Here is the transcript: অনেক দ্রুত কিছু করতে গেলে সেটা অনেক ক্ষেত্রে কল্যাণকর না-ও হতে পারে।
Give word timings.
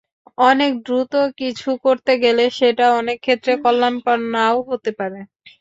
অনেক 0.43 0.71
দ্রুত 0.85 1.11
কিছু 1.39 1.69
করতে 1.85 2.13
গেলে 2.23 2.43
সেটা 2.59 2.85
অনেক 2.99 3.17
ক্ষেত্রে 3.25 3.53
কল্যাণকর 3.63 4.17
না-ও 4.33 4.59
হতে 4.69 4.91
পারে। 4.99 5.19